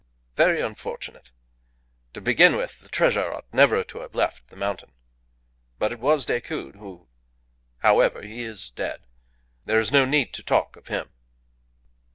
Very 0.35 0.61
unfortunate. 0.61 1.29
To 2.15 2.21
begin 2.21 2.55
with, 2.55 2.79
the 2.79 2.89
treasure 2.89 3.31
ought 3.31 3.45
never 3.53 3.83
to 3.83 3.99
have 3.99 4.15
left 4.15 4.47
the 4.47 4.55
mountain. 4.55 4.93
But 5.77 5.91
it 5.91 5.99
was 5.99 6.25
Decoud 6.25 6.77
who 6.77 7.07
however, 7.83 8.23
he 8.23 8.41
is 8.41 8.71
dead. 8.71 9.03
There 9.65 9.77
is 9.77 9.91
no 9.91 10.05
need 10.05 10.33
to 10.33 10.41
talk 10.41 10.75
of 10.75 10.87
him." 10.87 11.11